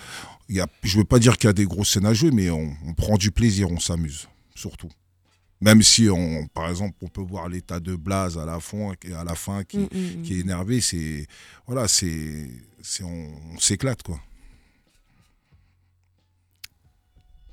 Il 0.48 0.56
y 0.56 0.60
a, 0.60 0.66
je 0.82 0.98
veux 0.98 1.04
pas 1.04 1.18
dire 1.18 1.38
qu'il 1.38 1.48
y 1.48 1.50
a 1.50 1.54
des 1.54 1.64
grosses 1.64 1.90
scènes 1.90 2.06
à 2.06 2.12
jouer, 2.12 2.30
mais 2.30 2.50
on, 2.50 2.74
prend 2.96 3.16
du 3.16 3.30
plaisir, 3.30 3.70
on 3.70 3.80
s'amuse, 3.80 4.28
surtout. 4.54 4.90
Même 5.60 5.82
si, 5.82 6.10
on, 6.10 6.46
par 6.48 6.68
exemple, 6.68 6.98
on 7.00 7.08
peut 7.08 7.22
voir 7.22 7.48
l'état 7.48 7.80
de 7.80 7.96
Blaze 7.96 8.36
à 8.36 8.44
la 8.44 8.60
fin, 8.60 8.92
à 9.16 9.24
la 9.24 9.34
fin 9.34 9.64
qui, 9.64 9.78
mm, 9.78 9.88
mm, 9.92 10.18
mm. 10.18 10.22
qui 10.22 10.34
est 10.34 10.40
énervé, 10.40 10.80
c'est 10.82 11.26
voilà, 11.66 11.88
c'est, 11.88 12.50
on, 13.02 13.58
s'éclate 13.58 14.02
quoi. 14.02 14.20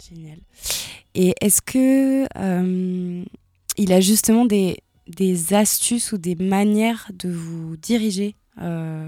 Génial. 0.09 0.39
Et 1.13 1.33
est-ce 1.39 1.61
que 1.61 2.25
euh, 2.35 3.23
il 3.77 3.93
a 3.93 4.01
justement 4.01 4.45
des, 4.45 4.79
des 5.07 5.53
astuces 5.53 6.11
ou 6.11 6.17
des 6.17 6.35
manières 6.35 7.09
de 7.13 7.29
vous 7.29 7.77
diriger 7.77 8.35
euh, 8.59 9.07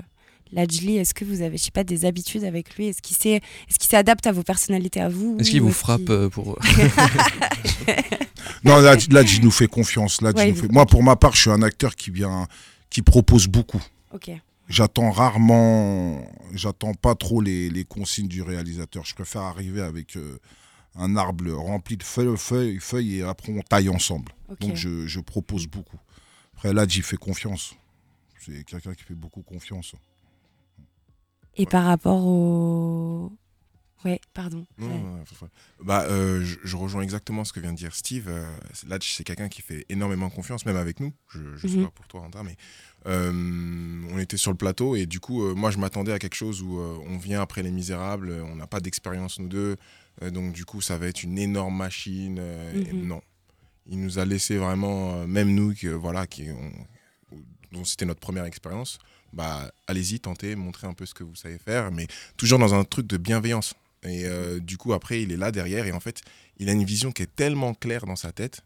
Lajli, 0.54 0.98
est-ce 0.98 1.14
que 1.14 1.26
vous 1.26 1.42
avez, 1.42 1.58
je 1.58 1.64
sais 1.64 1.72
pas, 1.72 1.84
des 1.84 2.06
habitudes 2.06 2.44
avec 2.44 2.76
lui? 2.76 2.88
Est-ce 2.88 3.02
qu'il 3.02 3.32
est 3.32 3.42
s'adapte 3.80 4.28
à 4.28 4.32
vos 4.32 4.44
personnalités 4.44 5.02
à 5.02 5.10
vous 5.10 5.38
Est-ce 5.40 5.52
qu'il 5.52 5.62
vous 5.62 5.72
frappe 5.72 6.10
euh, 6.10 6.30
pour 6.30 6.58
Non, 8.64 8.80
Lajli 8.80 9.40
nous 9.42 9.52
fait 9.52 9.68
confiance. 9.68 10.22
Moi, 10.70 10.86
pour 10.86 11.04
ma 11.04 11.16
part, 11.16 11.36
je 11.36 11.42
suis 11.42 11.50
un 11.50 11.62
acteur 11.62 11.96
qui 11.96 12.12
vient, 12.12 12.48
qui 12.90 13.02
propose 13.02 13.48
beaucoup. 13.48 13.82
Ok. 14.14 14.32
J'attends 14.70 15.12
rarement, 15.12 16.26
j'attends 16.54 16.94
pas 16.94 17.16
trop 17.16 17.42
les, 17.42 17.86
consignes 17.88 18.28
du 18.28 18.42
réalisateur. 18.42 19.04
Je 19.06 19.14
préfère 19.14 19.42
arriver 19.42 19.82
avec 19.82 20.16
euh, 20.16 20.40
un 20.96 21.18
arbre 21.18 21.52
rempli 21.52 21.98
de 21.98 22.04
feuilles, 22.04 22.38
feuilles, 22.38 22.80
feuilles, 22.80 23.20
et 23.20 23.24
après 23.24 23.52
on 23.52 23.62
taille 23.62 23.90
ensemble. 23.90 24.32
Donc 24.62 24.76
je, 24.76 25.20
propose 25.20 25.68
beaucoup. 25.68 26.00
Après, 26.56 26.74
là, 26.74 26.88
fait 26.88 27.18
confiance. 27.18 27.76
C'est 28.40 28.64
quelqu'un 28.64 28.94
qui 28.94 29.04
fait 29.04 29.16
beaucoup 29.16 29.42
confiance. 29.42 29.94
Et 31.56 31.66
par 31.66 31.86
rapport 31.86 32.26
au. 32.26 33.32
Ouais, 34.06 34.20
pardon. 34.34 34.66
bah, 35.82 36.04
euh, 36.10 36.44
je, 36.64 36.76
rejoins 36.76 37.04
exactement 37.04 37.46
ce 37.46 37.54
que 37.54 37.62
vient 37.62 37.72
de 37.72 37.78
dire 37.78 37.96
Steve. 37.96 38.28
Euh, 38.28 38.46
là, 38.88 38.98
c'est 39.02 39.24
quelqu'un 39.24 39.48
qui 39.48 39.62
fait 39.62 39.86
énormément 39.88 40.30
confiance, 40.30 40.66
même 40.66 40.76
avec 40.76 41.00
nous. 41.00 41.14
Je 41.30 41.40
ne 41.40 41.58
sais 41.58 41.68
mhm. 41.70 41.86
pas 41.86 41.92
pour 41.92 42.08
toi, 42.08 42.22
Andra, 42.22 42.44
mais 42.44 42.58
euh, 43.08 43.32
on 44.12 44.20
était 44.20 44.36
sur 44.36 44.52
le 44.52 44.58
plateau 44.58 44.98
et 44.98 45.06
du 45.06 45.22
coup, 45.22 45.56
moi, 45.56 45.72
je 45.72 45.78
m'attendais 45.78 46.12
à 46.12 46.20
quelque 46.20 46.36
chose 46.36 46.62
où 46.62 46.80
on 46.80 47.18
vient 47.18 47.42
après 47.42 47.64
Les 47.64 47.72
Misérables, 47.72 48.44
on 48.46 48.56
n'a 48.56 48.68
pas 48.68 48.82
d'expérience, 48.82 49.40
nous 49.40 49.48
deux. 49.48 49.78
donc, 50.22 50.52
du 50.52 50.66
coup, 50.66 50.82
ça 50.82 50.98
va 50.98 51.08
être 51.08 51.24
une 51.24 51.38
énorme 51.38 51.78
machine. 51.78 52.42
Mhm. 52.76 53.08
non. 53.08 53.22
Il 53.86 54.00
nous 54.00 54.18
a 54.20 54.26
laissé 54.26 54.58
vraiment, 54.58 55.28
même 55.28 55.54
nous, 55.54 55.74
que, 55.74 55.88
voilà, 55.88 56.26
qui, 56.26 56.48
dont 57.74 57.84
c'était 57.84 58.06
notre 58.06 58.22
première 58.22 58.46
expérience, 58.46 58.98
bah, 59.33 59.71
allez-y, 59.88 60.19
tentez, 60.19 60.56
montrez 60.56 60.87
un 60.87 60.94
peu 60.94 61.06
ce 61.06 61.13
que 61.13 61.23
vous 61.23 61.35
savez 61.35 61.57
faire, 61.57 61.92
mais 61.92 62.07
toujours 62.37 62.59
dans 62.59 62.73
un 62.73 62.83
truc 62.83 63.07
de 63.07 63.18
bienveillance. 63.18 63.73
Et 64.04 64.25
euh, 64.25 64.59
du 64.59 64.78
coup, 64.78 64.94
après, 64.94 65.21
il 65.21 65.31
est 65.31 65.37
là 65.37 65.52
derrière 65.52 65.85
et 65.85 65.92
en 65.92 65.99
fait, 65.99 66.21
il 66.57 66.69
a 66.69 66.73
une 66.73 66.83
vision 66.83 67.11
qui 67.11 67.23
est 67.23 67.35
tellement 67.35 67.73
claire 67.73 68.06
dans 68.06 68.16
sa 68.16 68.31
tête 68.31 68.61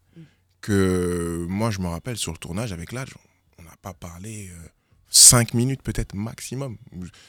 que 0.61 1.45
moi, 1.47 1.69
je 1.71 1.79
me 1.79 1.87
rappelle 1.87 2.17
sur 2.17 2.31
le 2.31 2.37
tournage 2.37 2.73
avec 2.73 2.91
l'âge, 2.91 3.13
on 3.59 3.63
n'a 3.63 3.75
pas 3.81 3.93
parlé 3.93 4.49
euh, 4.49 4.67
cinq 5.09 5.53
minutes 5.53 5.81
peut-être 5.83 6.15
maximum. 6.15 6.77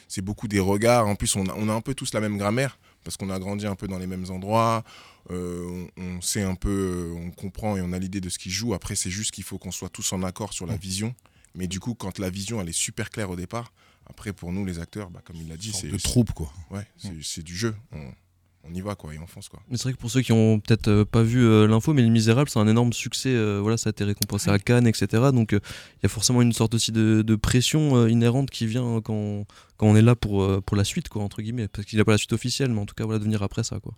C'est 0.07 0.21
beaucoup 0.21 0.47
des 0.47 0.59
regards. 0.59 1.07
En 1.07 1.15
plus, 1.15 1.35
on 1.35 1.45
a, 1.47 1.53
on 1.55 1.69
a, 1.69 1.73
un 1.73 1.81
peu 1.81 1.93
tous 1.93 2.13
la 2.13 2.19
même 2.19 2.37
grammaire 2.37 2.79
parce 3.03 3.17
qu'on 3.17 3.29
a 3.29 3.39
grandi 3.39 3.65
un 3.65 3.75
peu 3.75 3.87
dans 3.87 3.97
les 3.97 4.07
mêmes 4.07 4.29
endroits. 4.29 4.83
Euh, 5.31 5.87
on, 5.97 6.21
sait 6.21 6.41
un 6.41 6.55
peu, 6.55 7.13
on 7.15 7.31
comprend 7.31 7.77
et 7.77 7.81
on 7.81 7.93
a 7.93 7.99
l'idée 7.99 8.21
de 8.21 8.29
ce 8.29 8.39
qu'il 8.39 8.51
joue. 8.51 8.73
Après, 8.73 8.95
c'est 8.95 9.11
juste 9.11 9.31
qu'il 9.31 9.43
faut 9.43 9.57
qu'on 9.57 9.71
soit 9.71 9.89
tous 9.89 10.11
en 10.13 10.23
accord 10.23 10.53
sur 10.53 10.65
la 10.65 10.75
vision 10.75 11.15
mais 11.55 11.67
du 11.67 11.79
coup, 11.79 11.93
quand 11.93 12.19
la 12.19 12.29
vision 12.29 12.61
elle 12.61 12.69
est 12.69 12.73
super 12.73 13.09
claire 13.09 13.29
au 13.29 13.35
départ, 13.35 13.73
après 14.07 14.33
pour 14.33 14.51
nous 14.51 14.65
les 14.65 14.79
acteurs, 14.79 15.09
bah, 15.09 15.21
comme 15.23 15.35
il 15.35 15.47
l'a 15.47 15.57
dit, 15.57 15.71
c'est 15.71 15.87
de 15.87 15.97
troupe 15.97 16.31
quoi. 16.33 16.51
Ouais, 16.71 16.87
c'est 17.21 17.43
du 17.43 17.55
jeu. 17.55 17.75
On, 17.91 18.73
y 18.73 18.81
va 18.81 18.93
quoi 18.93 19.15
et 19.15 19.17
on 19.17 19.25
fonce 19.25 19.49
quoi. 19.49 19.61
Mais 19.69 19.77
c'est 19.77 19.83
vrai 19.83 19.93
que 19.93 19.97
pour 19.97 20.11
ceux 20.11 20.21
qui 20.21 20.31
ont 20.31 20.59
peut-être 20.59 20.89
euh, 20.89 21.05
pas 21.05 21.23
vu 21.23 21.43
euh, 21.43 21.65
l'info, 21.65 21.91
mais 21.93 22.03
Les 22.03 22.09
Misérables 22.09 22.49
c'est 22.49 22.59
un 22.59 22.67
énorme 22.67 22.93
succès. 22.93 23.29
Euh, 23.29 23.59
voilà, 23.59 23.77
ça 23.77 23.89
a 23.89 23.91
été 23.91 24.03
récompensé 24.03 24.51
à 24.51 24.59
Cannes, 24.59 24.85
etc. 24.85 25.07
Donc 25.33 25.53
il 25.53 25.59
y 26.03 26.05
a 26.05 26.09
forcément 26.09 26.41
une 26.43 26.53
sorte 26.53 26.75
aussi 26.75 26.91
de, 26.91 27.35
pression 27.35 28.05
inhérente 28.05 28.51
qui 28.51 28.67
vient 28.67 29.01
quand, 29.01 29.45
quand 29.77 29.87
on 29.87 29.95
est 29.95 30.03
là 30.03 30.15
pour, 30.15 30.61
pour 30.63 30.77
la 30.77 30.83
suite 30.83 31.09
quoi 31.09 31.23
entre 31.23 31.41
guillemets, 31.41 31.67
parce 31.67 31.87
qu'il 31.87 31.97
n'y 31.97 32.01
a 32.01 32.05
pas 32.05 32.11
la 32.11 32.17
suite 32.19 32.33
officielle, 32.33 32.71
mais 32.71 32.81
en 32.81 32.85
tout 32.85 32.95
cas 32.95 33.05
voilà 33.05 33.17
de 33.17 33.23
venir 33.23 33.41
après 33.41 33.63
ça 33.63 33.79
quoi 33.79 33.95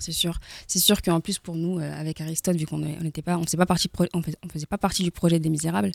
c'est 0.00 0.12
sûr. 0.12 0.38
C'est 0.66 0.78
sûr 0.78 1.02
qu'en 1.02 1.20
plus 1.20 1.38
pour 1.38 1.56
nous, 1.56 1.78
euh, 1.78 2.00
avec 2.00 2.20
Aristote, 2.20 2.56
vu 2.56 2.66
qu'on 2.66 2.78
n'était 2.78 3.22
pas, 3.22 3.38
on 3.38 3.44
faisait 3.44 3.56
pas 3.56 3.66
partie, 3.66 3.90
on, 4.14 4.22
faisait 4.50 4.66
pas 4.66 4.78
partie 4.78 5.02
du 5.02 5.10
projet 5.10 5.38
des 5.38 5.48
Misérables, 5.48 5.92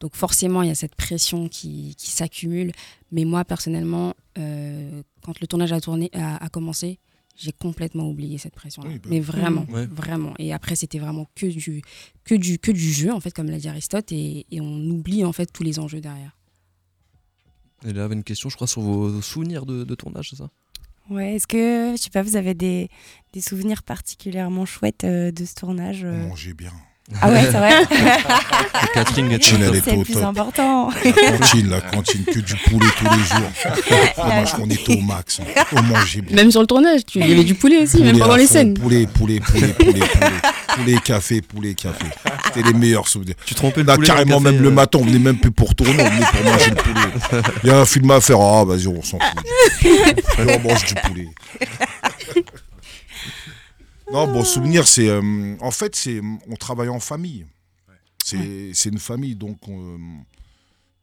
donc 0.00 0.14
forcément 0.14 0.62
il 0.62 0.68
y 0.68 0.70
a 0.70 0.74
cette 0.74 0.94
pression 0.94 1.48
qui, 1.48 1.94
s'accumule. 1.98 2.72
Mais 3.10 3.24
moi 3.24 3.44
personnellement, 3.44 4.14
euh, 4.38 5.02
quand 5.22 5.40
le 5.40 5.46
tournage 5.46 5.72
a 5.72 5.80
tourné, 5.80 6.10
a, 6.14 6.48
commencé, 6.48 6.98
j'ai 7.36 7.52
complètement 7.52 8.08
oublié 8.08 8.38
cette 8.38 8.54
pression-là. 8.54 8.90
Bah 8.90 8.98
Mais 9.06 9.20
vraiment, 9.20 9.66
vraiment. 9.90 10.34
Et 10.38 10.52
après 10.52 10.76
c'était 10.76 10.98
vraiment 10.98 11.28
que 11.34 11.46
du, 11.46 11.82
que 12.24 12.34
du, 12.34 12.58
que 12.58 12.70
du 12.70 12.92
jeu 12.92 13.12
en 13.12 13.20
fait, 13.20 13.32
comme 13.32 13.50
l'a 13.50 13.58
dit 13.58 13.68
Aristote, 13.68 14.12
et, 14.12 14.46
on 14.52 14.90
oublie 14.90 15.24
en 15.24 15.32
fait 15.32 15.46
tous 15.52 15.62
les 15.62 15.78
enjeux 15.78 16.00
derrière. 16.00 16.36
Et 17.84 17.92
là, 17.92 18.04
avait 18.04 18.14
une 18.14 18.22
question, 18.22 18.48
je 18.48 18.54
crois, 18.54 18.68
sur 18.68 18.80
vos 18.80 19.20
souvenirs 19.22 19.66
de, 19.66 19.82
de 19.82 19.94
tournage, 19.96 20.30
c'est 20.30 20.36
ça? 20.36 20.48
Ouais, 21.10 21.34
est-ce 21.34 21.46
que, 21.46 21.94
je 21.96 22.02
sais 22.02 22.10
pas, 22.10 22.22
vous 22.22 22.36
avez 22.36 22.54
des, 22.54 22.88
des 23.32 23.40
souvenirs 23.40 23.82
particulièrement 23.82 24.64
chouettes 24.66 25.04
euh, 25.04 25.30
de 25.32 25.44
ce 25.44 25.54
tournage 25.54 26.04
euh 26.04 26.22
On 26.24 26.28
mangeait 26.30 26.54
bien. 26.54 26.70
Ah 27.20 27.28
ouais, 27.30 27.42
c'est 27.44 27.58
vrai. 27.58 27.72
Est 28.94 29.42
C'est 29.42 29.92
le 29.92 29.98
au 29.98 30.02
plus 30.04 30.14
top. 30.14 30.22
important. 30.22 30.88
La 31.04 31.12
cantine, 31.38 31.68
la 31.68 31.80
cantine, 31.80 32.24
que 32.24 32.38
du 32.38 32.54
poulet 32.56 32.86
tous 32.96 33.04
les 33.04 33.10
jours. 33.24 33.50
Fromage, 34.14 34.54
on 34.60 34.70
était 34.70 34.96
au 34.96 35.00
max. 35.02 35.40
hein. 35.40 35.62
On 35.76 35.82
mangeait 35.82 36.22
bien. 36.22 36.36
Même 36.36 36.50
sur 36.50 36.60
le 36.60 36.66
tournage, 36.66 37.04
tu- 37.04 37.18
il 37.18 37.26
y 37.28 37.32
avait 37.32 37.44
du 37.44 37.54
poulet 37.54 37.78
aussi, 37.82 37.98
même 37.98 38.12
Poulet 38.12 38.20
pendant 38.20 38.34
à 38.34 38.38
les 38.38 38.46
fond, 38.46 38.52
scènes. 38.52 38.74
Poulet, 38.74 39.06
poulet, 39.06 39.40
poulet, 39.40 39.68
poulet, 39.74 39.92
poulet. 39.92 40.06
Poulet, 40.76 40.96
café, 41.04 41.42
poulet, 41.42 41.74
café. 41.74 42.06
C'était 42.54 42.66
les 42.72 42.78
meilleurs 42.78 43.08
souvenirs. 43.08 43.34
Tu 43.46 43.54
trompais 43.54 43.80
le 43.80 43.86
Là, 43.86 43.94
poulet 43.94 44.06
carrément, 44.06 44.38
café, 44.40 44.52
même 44.52 44.62
le 44.62 44.68
euh, 44.68 44.72
matin, 44.72 44.98
on 45.00 45.04
venait 45.04 45.18
même 45.18 45.38
plus 45.38 45.50
pour 45.52 45.74
tourner, 45.74 45.92
on 46.02 46.10
venait 46.10 46.26
pour 46.32 46.44
manger 46.52 46.70
le 46.70 46.76
poulet. 46.76 47.44
Il 47.62 47.68
y 47.68 47.72
a 47.72 47.80
un 47.80 47.84
film 47.86 48.10
à 48.10 48.20
faire, 48.20 48.40
ah, 48.40 48.64
vas-y, 48.64 48.86
on 48.86 49.02
s'en 49.02 49.18
fout. 49.18 49.44
On 50.38 50.60
mange 50.60 50.84
du 50.84 50.94
poulet. 50.94 51.28
Non, 54.12 54.30
bon, 54.30 54.44
souvenir, 54.44 54.86
c'est. 54.86 55.08
euh, 55.08 55.56
en 55.60 55.70
fait, 55.70 55.96
c'est. 55.96 56.20
On 56.48 56.56
travaille 56.56 56.88
en 56.90 57.00
famille. 57.00 57.46
C'est 58.24 58.70
c'est 58.74 58.90
une 58.90 58.98
famille, 58.98 59.34
donc 59.34 59.58
euh, 59.68 59.96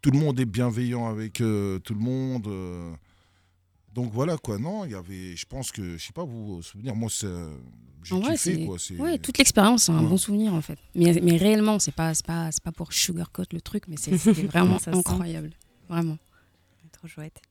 tout 0.02 0.12
le 0.12 0.18
monde 0.20 0.40
est 0.40 0.46
bienveillant 0.46 1.08
avec 1.10 1.42
euh, 1.42 1.80
tout 1.80 1.94
le 1.94 2.00
monde. 2.00 2.48
Euh, 3.90 3.96
donc 3.96 4.12
voilà, 4.14 4.38
quoi. 4.38 4.58
Non, 4.58 4.86
il 4.86 4.92
y 4.92 4.96
avait. 4.96 5.36
Je 5.36 5.46
pense 5.46 5.72
que. 5.72 5.98
Je 5.98 6.04
sais 6.06 6.14
pas, 6.14 6.24
vous, 6.24 6.62
souvenir, 6.62 6.96
moi, 6.96 7.10
c'est. 7.12 7.28
J'ai 8.04 8.16
En 8.16 8.20
vrai, 8.22 8.34
kiffé, 8.38 8.56
c'est- 8.56 8.66
quoi. 8.66 8.80
c'est- 8.80 8.98
Ouais, 8.98 9.18
toute 9.18 9.38
l'expérience, 9.38 9.84
c'est 9.84 9.92
un 9.92 10.02
Ouais. 10.02 10.08
bon 10.10 10.16
souvenir 10.16 10.54
en 10.54 10.62
fait. 10.62 10.80
Mais, 10.96 11.20
mais 11.22 11.36
réellement, 11.36 11.80
c'est 11.80 11.92
pas, 11.94 12.14
c'est 12.14 12.26
pas, 12.26 12.50
c'est 12.50 12.64
pas 12.64 12.72
pour 12.72 12.94
sugarcoat 12.94 13.44
le 13.52 13.60
truc, 13.60 13.84
mais 13.90 13.98
c'est- 13.98 14.18
c'était 14.18 14.44
vraiment 14.48 14.80
Ça 14.80 14.92
incroyable. 14.92 15.52
Vraiment. 15.90 16.18
Trop 16.94 17.08
chouette. 17.10 17.42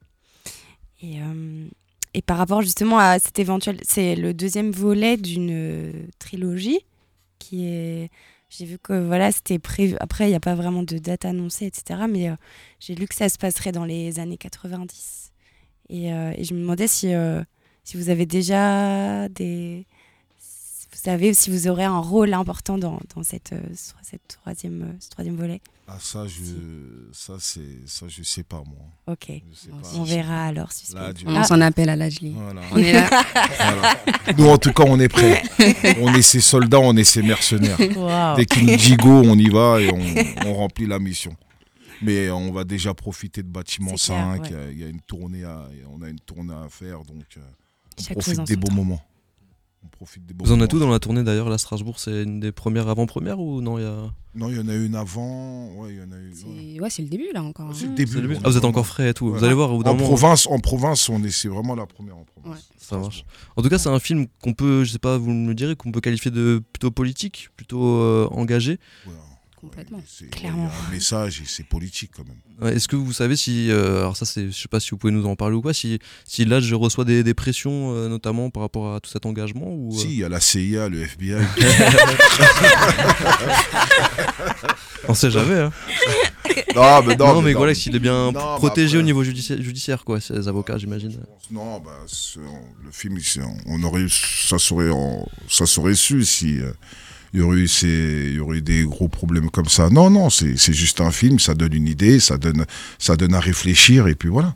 Et, 1.03 1.21
euh, 1.21 1.67
et 2.15 2.23
par 2.23 2.39
rapport 2.39 2.63
justement 2.63 2.99
à 2.99 3.19
cet 3.19 3.39
éventuel, 3.39 3.79
c'est 3.83 4.17
le 4.17 4.33
deuxième 4.33 4.71
volet 4.71 5.19
d'une 5.19 5.51
euh, 5.53 5.93
trilogie 6.19 6.81
qui 7.39 7.67
est. 7.67 8.11
J'ai 8.49 8.65
vu 8.65 8.79
que 8.79 8.95
voilà, 9.07 9.31
c'était 9.33 9.59
prévu. 9.59 9.97
Après, 10.01 10.25
il 10.27 10.31
n'y 10.31 10.35
a 10.35 10.41
pas 10.41 10.55
vraiment 10.55 10.83
de 10.83 10.97
date 10.97 11.27
annoncée, 11.27 11.67
etc. 11.67 12.01
Mais 12.09 12.31
euh, 12.31 12.35
j'ai 12.81 12.95
lu 12.95 13.07
que 13.07 13.15
ça 13.15 13.29
se 13.29 13.37
passerait 13.37 13.73
dans 13.73 13.85
les 13.85 14.19
années 14.19 14.39
90. 14.39 15.31
Et, 15.91 16.13
euh, 16.13 16.33
et 16.37 16.45
je 16.45 16.55
me 16.55 16.61
demandais 16.61 16.87
si, 16.89 17.13
euh, 17.15 17.43
si 17.85 17.97
vous 17.97 18.11
avez 18.11 18.27
déjà 18.27 19.29
des. 19.29 19.87
Vous 20.91 21.05
savez 21.05 21.33
si 21.33 21.51
vous 21.51 21.69
aurez 21.69 21.85
un 21.85 21.99
rôle 22.01 22.35
important 22.35 22.77
dans, 22.77 22.99
dans 23.15 23.23
cette, 23.23 23.53
euh, 23.53 23.61
sur 23.75 23.97
cette 24.03 24.37
troisième, 24.43 24.97
ce 25.01 25.09
troisième 25.11 25.37
volet. 25.37 25.61
Ah, 25.87 25.97
ça, 26.01 26.27
je. 26.27 26.43
Ça, 27.13 27.35
c'est. 27.39 27.61
Ça, 27.87 28.07
je 28.09 28.23
sais 28.23 28.43
pas, 28.43 28.57
moi. 28.67 28.85
Ok. 29.07 29.27
Je 29.29 29.57
sais 29.57 29.69
On 29.73 29.79
pas. 29.81 29.89
On 29.97 30.03
verra 30.05 30.47
alors. 30.47 30.69
Là, 30.95 31.13
On 31.25 31.37
Ah. 31.37 31.45
s'en 31.45 31.61
appelle 31.61 31.89
à 31.89 31.97
l'Ajli. 31.97 32.33
Voilà. 32.37 32.61
On 32.73 32.77
est 32.79 32.93
là. 32.93 33.09
Voilà. 33.59 33.95
Nous, 34.37 34.49
en 34.49 34.59
tout 34.59 34.73
cas, 34.73 34.85
on 34.87 34.99
est 35.01 35.09
prêts. 35.09 35.43
On 36.03 36.13
est 36.15 36.23
ses 36.23 36.41
soldats, 36.41 36.81
on 36.81 36.95
est 36.97 37.05
ses 37.05 37.23
mercenaires. 37.23 37.79
Dès 38.37 38.45
qu'il 38.45 38.67
nous 38.67 38.77
dit 38.77 38.97
go, 38.97 39.23
on 39.25 39.39
y 39.39 39.49
va 39.49 39.81
et 39.81 39.91
on, 39.93 40.47
on 40.49 40.55
remplit 40.55 40.87
la 40.87 40.99
mission. 40.99 41.35
Mais 42.03 42.31
on 42.31 42.53
va 42.53 42.65
déjà 42.65 42.95
profiter 42.95 43.43
de 43.43 43.49
bâtiment 43.49 43.97
C'est 43.97 44.13
clair, 44.13 44.35
5. 44.37 44.43
ouais. 44.43 44.69
Il 44.73 44.79
y 44.79 44.85
a- 44.85 44.89
une 44.89 45.01
tournée 45.01 45.45
à, 45.45 45.69
on 45.93 46.03
a 46.03 46.09
une 46.09 46.21
tournée 46.21 46.55
à 46.55 46.69
faire, 46.69 47.05
donc 47.05 47.25
euh, 47.37 47.41
on 47.99 48.03
Chaque 48.03 48.19
profite 48.19 48.43
des 48.45 48.57
beaux 48.57 48.69
temps. 48.69 48.75
moments. 48.75 49.03
On 49.85 49.89
profite 49.89 50.27
des 50.27 50.35
beaux 50.35 50.45
Vous 50.45 50.53
en 50.53 50.61
êtes 50.61 50.73
où 50.73 50.79
dans 50.81 50.91
la 50.91 50.99
tournée 50.99 51.23
d'ailleurs 51.23 51.49
Là, 51.49 51.57
Strasbourg, 51.57 52.01
c'est 52.01 52.25
une 52.25 52.41
des 52.41 52.51
premières 52.51 52.89
avant-premières 52.89 53.39
ou 53.41 53.61
non 53.61 53.79
il 53.79 53.83
y 53.83 53.87
a... 53.87 54.11
Non, 54.35 54.49
il 54.51 54.57
y 54.57 54.61
en 54.61 54.69
a 54.69 54.75
une 54.75 54.95
avant. 54.95 55.73
Ouais, 55.75 55.95
il 55.95 55.99
y 55.99 56.01
en 56.01 56.13
a 56.13 56.17
une. 56.17 56.29
ouais. 56.29 56.75
C'est 56.75 56.81
ouais, 56.81 56.91
c'est 56.91 57.03
le 57.03 57.09
début 57.09 57.29
là 57.33 57.43
encore. 57.43 57.75
C'est 57.75 57.85
le 57.87 57.91
hein. 57.91 57.95
début. 57.95 58.13
c'est 58.13 58.21
le 58.21 58.29
début 58.29 58.41
Ah, 58.45 58.49
vous 58.51 58.57
êtes 58.57 58.65
encore 58.65 58.87
frais 58.87 59.11
et 59.11 59.15
tout. 59.15 59.27
Ouais. 59.31 59.39
Vous 59.39 59.45
allez 59.45 59.55
voir 59.55 59.71
au 59.73 59.81
En 59.83 59.95
moment. 59.95 60.05
province, 60.05 60.47
en 60.49 60.59
province, 60.61 61.09
on 61.09 61.23
est, 61.25 61.31
c'est 61.31 61.49
vraiment 61.49 61.75
la 61.75 61.87
première 61.87 62.17
en 62.17 62.25
province. 62.25 62.59
Ouais. 62.59 62.77
Ça 62.79 62.99
marche. 62.99 63.25
En 63.57 63.63
tout 63.63 63.69
cas, 63.69 63.79
c'est 63.79 63.89
un 63.89 63.99
film 63.99 64.27
qu'on 64.43 64.53
peut, 64.53 64.85
je 64.85 64.93
sais 64.93 64.99
pas, 65.01 65.17
vous 65.19 65.31
me 65.33 65.49
le 65.49 65.55
direz, 65.55 65.75
qu'on 65.77 65.91
peut 65.91 66.01
qualifier 66.01 66.31
de 66.31 66.63
plutôt 66.73 66.91
politique, 66.93 67.49
plutôt 67.57 67.85
euh, 67.85 68.29
engagé. 68.31 68.79
Complètement. 69.61 69.99
ouais, 69.99 70.05
c'est- 70.07 70.31
Clairement. 70.31 70.71
Il 70.73 70.83
y 70.83 70.85
a 70.85 70.89
un 70.89 70.93
message 70.93 71.41
et 71.41 71.45
c'est 71.47 71.65
politique 71.65 72.13
quand 72.17 72.25
même. 72.25 72.37
Ouais, 72.61 72.77
Est-ce 72.77 72.87
que 72.87 72.95
vous 72.97 73.13
savez 73.13 73.35
si, 73.37 73.71
euh, 73.71 73.99
alors 74.01 74.17
ça, 74.17 74.25
c'est, 74.25 74.51
je 74.51 74.57
sais 74.57 74.69
pas 74.69 74.79
si 74.81 74.91
vous 74.91 74.99
pouvez 74.99 75.13
nous 75.13 75.27
en 75.27 75.35
parler 75.37 75.57
ou 75.57 75.63
pas, 75.63 75.73
si, 75.73 75.99
si 76.25 76.45
là 76.45 76.61
je 76.61 76.75
reçois 76.77 77.05
des, 77.05 77.23
des 77.25 77.35
pressions, 77.35 77.93
euh, 77.95 78.09
notamment 78.09 78.51
par 78.51 78.63
rapport 78.63 78.95
à 78.95 79.01
tout 79.01 79.11
cet 79.11 79.27
engagement 79.27 79.67
ou. 79.69 79.93
euh, 79.95 79.99
Si, 79.99 80.07
il 80.09 80.19
y 80.19 80.25
a 80.25 80.29
la 80.29 80.41
CIA, 80.41 80.89
le 80.89 81.03
FBI. 81.03 81.35
On 85.09 85.15
sait 85.15 85.31
jamais. 85.31 85.59
Hein. 85.59 85.73
non, 86.75 87.03
mais, 87.03 87.17
Non, 87.17 87.43
mais 87.43 87.53
voilà, 87.55 87.75
s'il 87.75 87.95
est 87.97 88.01
bien 88.01 88.27
Non, 88.27 88.33
bah 88.33 88.55
protégé 88.59 88.97
après- 88.97 88.99
au 88.99 89.03
niveau 89.03 89.25
judici- 89.25 89.61
judiciaire, 89.63 90.05
quoi, 90.05 90.21
ces 90.21 90.49
avocats, 90.49 90.77
j'imagine. 90.79 91.17
Non, 91.51 91.81
bah, 91.81 91.91
le 92.85 92.91
film, 92.93 93.19
on 93.67 93.83
aurait, 93.85 94.07
ça 94.11 94.59
serait, 94.59 94.91
ça 95.49 95.67
serait 95.67 95.95
su 95.95 96.25
si 96.25 96.59
euh, 96.61 96.73
il 97.35 97.41
y 97.41 98.39
aurait 98.41 98.59
eu 98.59 98.63
des 98.63 98.85
gros 98.85 99.09
problèmes 99.09 99.51
comme 99.51 99.69
ça. 99.69 99.91
Non, 99.91 100.11
non, 100.11 100.31
c'est 100.31 100.73
juste 100.73 101.01
un 101.01 101.11
film, 101.11 101.39
ça 101.39 101.55
donne 101.55 101.75
une 101.75 101.89
idée, 101.89 102.21
ça 102.21 102.39
donne, 102.39 102.65
ça 102.99 103.17
donne 103.17 103.35
à 103.35 103.41
réfléchir 103.41 104.09
et 104.09 104.15
puis 104.15 104.29
voilà. 104.29 104.55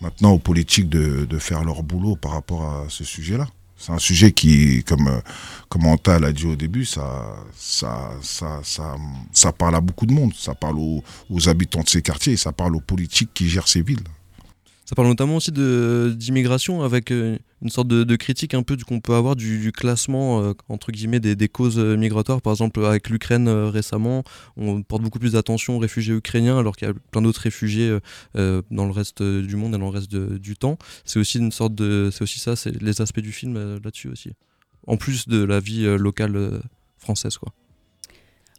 Maintenant, 0.00 0.32
aux 0.32 0.38
politiques 0.38 0.88
de, 0.88 1.38
faire 1.38 1.64
leur 1.64 1.82
boulot 1.82 2.16
par 2.16 2.32
rapport 2.32 2.62
à 2.62 2.84
ce 2.88 3.04
sujet-là. 3.04 3.46
C'est 3.76 3.92
un 3.92 3.98
sujet 3.98 4.32
qui, 4.32 4.84
comme, 4.84 5.08
euh, 5.08 5.20
comme 5.68 5.86
Anta 5.86 6.18
l'a 6.18 6.32
dit 6.32 6.46
au 6.46 6.56
début, 6.56 6.84
ça, 6.84 7.36
ça, 7.56 8.12
ça, 8.22 8.60
ça, 9.32 9.52
parle 9.52 9.74
à 9.74 9.80
beaucoup 9.80 10.06
de 10.06 10.12
monde. 10.12 10.32
Ça 10.34 10.54
parle 10.54 10.76
aux 10.78 11.48
habitants 11.48 11.82
de 11.82 11.88
ces 11.88 12.00
quartiers, 12.00 12.36
ça 12.36 12.52
parle 12.52 12.76
aux 12.76 12.80
politiques 12.80 13.30
qui 13.34 13.48
gèrent 13.48 13.68
ces 13.68 13.82
villes. 13.82 14.04
Ça 14.84 14.94
parle 14.94 15.08
notamment 15.08 15.36
aussi 15.36 15.50
d'immigration 15.50 16.82
avec 16.82 17.10
euh, 17.10 17.38
une 17.62 17.70
sorte 17.70 17.88
de, 17.88 18.16
critique 18.16 18.52
un 18.52 18.62
peu 18.62 18.76
qu'on 18.76 19.00
peut 19.00 19.14
avoir 19.14 19.34
du, 19.34 19.72
classement 19.72 20.42
euh, 20.42 20.52
entre 20.68 20.92
guillemets 20.92 21.20
des, 21.20 21.48
causes 21.48 21.78
euh, 21.78 21.96
migratoires. 21.96 22.42
Par 22.42 22.52
exemple, 22.52 22.84
avec 22.84 23.08
l'Ukraine 23.08 23.48
récemment, 23.48 24.24
on 24.58 24.82
porte 24.82 25.02
beaucoup 25.02 25.18
plus 25.18 25.32
d'attention 25.32 25.76
aux 25.76 25.78
réfugiés 25.78 26.14
ukrainiens 26.14 26.58
alors 26.58 26.76
qu'il 26.76 26.86
y 26.86 26.90
a 26.90 26.94
plein 27.12 27.22
d'autres 27.22 27.40
réfugiés 27.40 27.98
dans 28.34 28.84
le 28.84 28.90
reste 28.90 29.22
du 29.22 29.56
monde 29.56 29.74
et 29.74 29.78
dans 29.78 29.90
le 29.90 29.96
reste 29.96 30.14
du 30.14 30.56
temps. 30.56 30.76
C'est 31.04 31.18
aussi 31.18 31.38
une 31.38 31.52
sorte 31.52 31.74
de, 31.74 32.10
c'est 32.12 32.22
aussi 32.22 32.38
ça, 32.38 32.54
c'est 32.54 32.82
les 32.82 33.00
aspects 33.00 33.20
du 33.20 33.32
film 33.32 33.78
là-dessus 33.82 34.08
aussi. 34.08 34.32
En 34.86 34.98
plus 34.98 35.28
de 35.28 35.42
la 35.42 35.60
vie 35.60 35.84
locale 35.96 36.60
française, 36.98 37.38
quoi. 37.38 37.52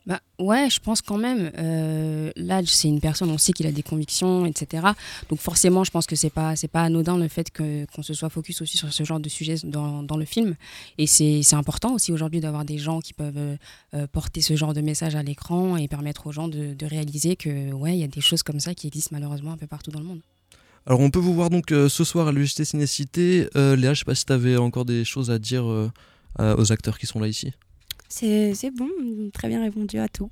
Bah 0.05 0.19
ouais, 0.37 0.69
je 0.69 0.79
pense 0.79 1.01
quand 1.01 1.17
même. 1.17 1.51
Euh, 1.57 2.31
là, 2.35 2.61
c'est 2.63 2.87
une 2.87 2.99
personne, 2.99 3.31
on 3.31 3.39
sait 3.39 3.53
qu'il 3.53 3.65
a 3.65 3.71
des 3.71 3.81
convictions, 3.81 4.45
etc. 4.45 4.85
Donc 5.29 5.39
forcément, 5.39 5.83
je 5.83 5.89
pense 5.89 6.05
que 6.05 6.15
c'est 6.15 6.29
pas 6.29 6.55
c'est 6.55 6.67
pas 6.67 6.83
anodin 6.83 7.17
le 7.17 7.27
fait 7.27 7.51
qu'on 7.51 8.03
se 8.03 8.13
soit 8.13 8.29
focus 8.29 8.61
aussi 8.61 8.77
sur 8.77 8.93
ce 8.93 9.03
genre 9.03 9.19
de 9.19 9.29
sujet 9.29 9.55
dans, 9.63 10.03
dans 10.03 10.17
le 10.17 10.25
film. 10.25 10.55
Et 10.99 11.07
c'est 11.07 11.41
important 11.53 11.95
aussi 11.95 12.11
aujourd'hui 12.11 12.39
d'avoir 12.39 12.65
des 12.65 12.77
gens 12.77 12.99
qui 12.99 13.13
peuvent 13.13 13.57
euh, 13.95 14.07
porter 14.11 14.41
ce 14.41 14.55
genre 14.55 14.75
de 14.75 14.81
message 14.81 15.15
à 15.15 15.23
l'écran 15.23 15.75
et 15.75 15.87
permettre 15.87 16.27
aux 16.27 16.31
gens 16.31 16.47
de, 16.47 16.75
de 16.75 16.85
réaliser 16.85 17.35
que 17.35 17.71
ouais, 17.71 17.93
il 17.93 17.99
y 17.99 18.03
a 18.03 18.07
des 18.07 18.21
choses 18.21 18.43
comme 18.43 18.59
ça 18.59 18.75
qui 18.75 18.85
existent 18.85 19.09
malheureusement 19.11 19.53
un 19.53 19.57
peu 19.57 19.67
partout 19.67 19.89
dans 19.89 19.99
le 19.99 20.05
monde. 20.05 20.21
Alors 20.85 20.99
on 20.99 21.09
peut 21.09 21.19
vous 21.19 21.33
voir 21.33 21.49
donc 21.49 21.71
euh, 21.71 21.89
ce 21.89 22.03
soir 22.03 22.27
à 22.27 22.31
l'UGT 22.31 22.63
Cinécité. 22.63 23.49
Euh, 23.55 23.75
Léa, 23.75 23.95
je 23.95 23.99
sais 23.99 24.05
pas 24.05 24.13
si 24.13 24.25
tu 24.25 24.33
avais 24.33 24.55
encore 24.55 24.85
des 24.85 25.03
choses 25.03 25.31
à 25.31 25.39
dire 25.39 25.65
aux 26.37 26.71
acteurs 26.71 26.99
qui 26.99 27.07
sont 27.07 27.19
là 27.19 27.27
ici. 27.27 27.53
C'est 28.07 28.53
c'est 28.53 28.71
bon, 28.71 28.89
très 29.33 29.47
bien 29.47 29.61
répondu 29.61 29.97
à 29.97 30.07
tout. 30.07 30.29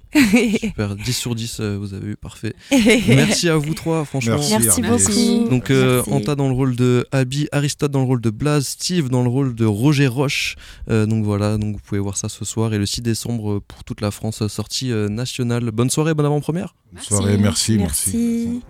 Super, 0.60 0.96
10 0.96 1.14
sur 1.14 1.36
10, 1.36 1.58
euh, 1.60 1.78
vous 1.78 1.94
avez 1.94 2.12
eu, 2.12 2.16
parfait. 2.16 2.54
Merci 2.72 3.50
à 3.50 3.58
vous 3.58 3.74
trois, 3.74 4.06
franchement. 4.06 4.38
Merci, 4.38 4.82
Merci 4.82 4.82
beaucoup. 4.82 5.50
Donc 5.50 5.72
euh, 5.72 5.98
Merci. 5.98 6.12
Anta 6.14 6.36
dans 6.36 6.48
le 6.48 6.54
rôle 6.54 6.76
de 6.76 7.06
Abby, 7.12 7.48
Aristote 7.52 7.92
dans 7.92 8.02
le 8.02 8.06
rôle 8.06 8.22
de 8.22 8.30
Blaze, 8.30 8.68
Steve 8.68 9.10
dans 9.10 9.24
le 9.24 9.30
rôle 9.30 9.56
de 9.56 9.66
Roger 9.66 10.08
Roche. 10.08 10.56
Euh, 10.90 11.06
donc 11.06 11.26
voilà, 11.26 11.58
donc 11.58 11.76
vous 11.76 11.82
pouvez 11.84 12.00
voir 12.00 12.18
ça 12.18 12.30
ce 12.30 12.46
soir 12.46 12.74
et 12.74 12.78
le 12.78 12.86
6 12.86 13.02
décembre 13.02 13.60
pour 13.68 13.84
toute 13.84 14.02
la 14.02 14.12
France, 14.12 14.46
sortie 14.48 14.92
euh, 14.92 15.10
nationale. 15.10 15.72
Bonne 15.72 15.90
soirée, 15.90 16.14
bonne 16.14 16.26
avant-première. 16.26 16.76
Bonne 16.92 17.04
soirée, 17.04 17.38
merci, 17.38 17.78
merci. 17.78 18.12
Merci. 18.14 18.62